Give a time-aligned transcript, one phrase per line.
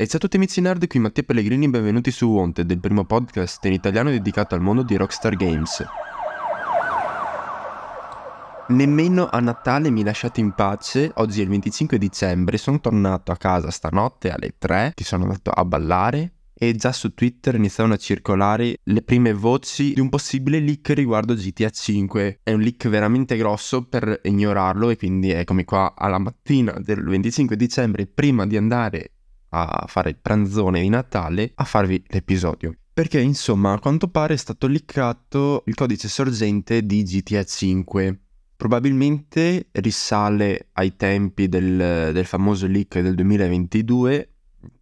[0.00, 3.64] E ciao a tutti amici nerd, qui Mattia Pellegrini benvenuti su Wanted, il primo podcast
[3.64, 5.84] in italiano dedicato al mondo di Rockstar Games.
[8.68, 13.36] Nemmeno a Natale mi lasciate in pace, oggi è il 25 dicembre, sono tornato a
[13.36, 17.98] casa stanotte alle 3, che sono andato a ballare e già su Twitter iniziavano a
[17.98, 22.38] circolare le prime voci di un possibile leak riguardo GTA 5.
[22.44, 27.56] È un leak veramente grosso per ignorarlo e quindi eccomi qua alla mattina del 25
[27.56, 29.14] dicembre prima di andare
[29.50, 32.74] a fare il pranzone di Natale a farvi l'episodio.
[32.92, 38.20] Perché insomma a quanto pare è stato liccato il codice sorgente di GTA 5.
[38.56, 44.32] Probabilmente risale ai tempi del, del famoso leak del 2022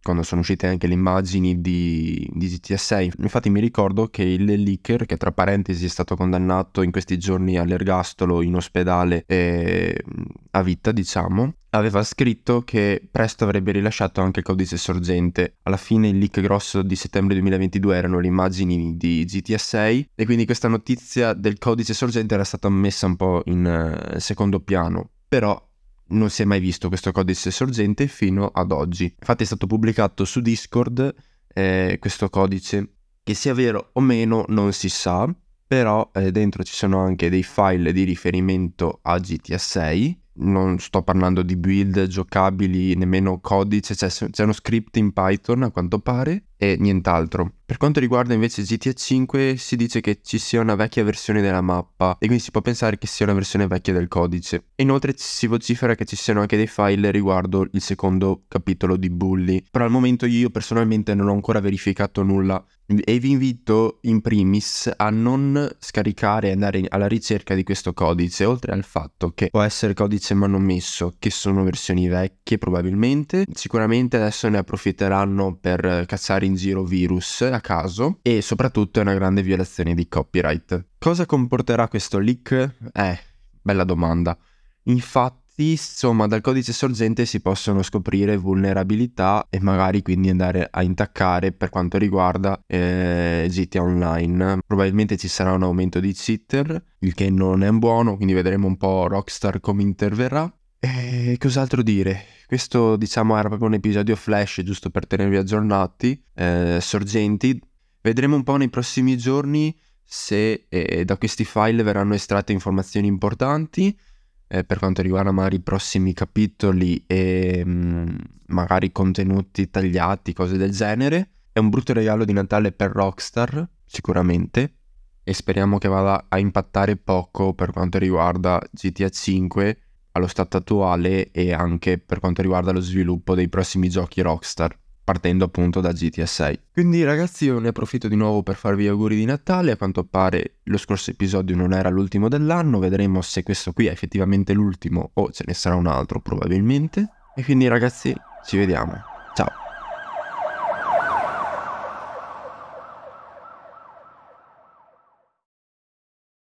[0.01, 3.13] quando sono uscite anche le immagini di, di, GTA 6.
[3.19, 7.57] Infatti mi ricordo che il leaker, che tra parentesi è stato condannato in questi giorni
[7.57, 10.03] all'ergastolo in ospedale eh,
[10.51, 15.57] a vita, diciamo, aveva scritto che presto avrebbe rilasciato anche il codice sorgente.
[15.63, 20.25] Alla fine il leak grosso di settembre 2022 erano le immagini di GTA 6 e
[20.25, 25.09] quindi questa notizia del codice sorgente era stata messa un po' in uh, secondo piano.
[25.27, 25.61] Però
[26.09, 29.13] non si è mai visto questo codice sorgente fino ad oggi.
[29.19, 31.13] Infatti è stato pubblicato su Discord
[31.47, 35.33] eh, questo codice, che sia vero o meno non si sa,
[35.65, 41.01] però eh, dentro ci sono anche dei file di riferimento a GTA 6 non sto
[41.01, 46.46] parlando di build giocabili, nemmeno codice, cioè c'è uno script in Python a quanto pare
[46.57, 47.53] e nient'altro.
[47.67, 51.61] Per quanto riguarda invece GTA 5 si dice che ci sia una vecchia versione della
[51.61, 54.67] mappa e quindi si può pensare che sia una versione vecchia del codice.
[54.77, 59.63] Inoltre si vocifera che ci siano anche dei file riguardo il secondo capitolo di Bully,
[59.69, 62.65] però al momento io personalmente non ho ancora verificato nulla
[63.03, 68.45] e vi invito in primis a non scaricare e andare alla ricerca di questo codice,
[68.45, 74.47] oltre al fatto che può essere codice manomisso, che sono versioni vecchie probabilmente, sicuramente adesso
[74.47, 79.93] ne approfitteranno per cacciare in giro virus a caso e soprattutto è una grande violazione
[79.93, 80.85] di copyright.
[80.97, 82.75] Cosa comporterà questo leak?
[82.91, 83.19] Eh,
[83.61, 84.37] bella domanda.
[84.83, 91.51] Infatti insomma dal codice sorgente si possono scoprire vulnerabilità e magari quindi andare a intaccare
[91.51, 94.59] per quanto riguarda eh, GTA Online.
[94.65, 98.77] Probabilmente ci sarà un aumento di cheater, il che non è buono, quindi vedremo un
[98.77, 100.51] po' Rockstar come interverrà.
[100.79, 102.36] E cos'altro dire?
[102.47, 107.61] Questo diciamo era proprio un episodio flash giusto per tenervi aggiornati, eh, sorgenti.
[107.99, 113.99] Vedremo un po' nei prossimi giorni se eh, da questi file verranno estratte informazioni importanti
[114.47, 118.15] eh, per quanto riguarda magari i prossimi capitoli e mh, mm,
[118.45, 121.31] magari contenuti tagliati, cose del genere.
[121.51, 124.75] È un brutto regalo di Natale per Rockstar, sicuramente,
[125.21, 129.81] e speriamo che vada a impattare poco per quanto riguarda GTA 5
[130.17, 135.45] allo stato attuale e anche per quanto riguarda lo sviluppo dei prossimi giochi Rockstar partendo
[135.45, 136.59] appunto da GTA 6.
[136.73, 140.55] Quindi ragazzi io ne approfitto di nuovo per farvi auguri di Natale, a quanto pare
[140.63, 145.31] lo scorso episodio non era l'ultimo dell'anno, vedremo se questo qui è effettivamente l'ultimo o
[145.31, 147.07] ce ne sarà un altro probabilmente.
[147.37, 148.13] E quindi ragazzi
[148.45, 149.01] ci vediamo,
[149.33, 149.66] ciao!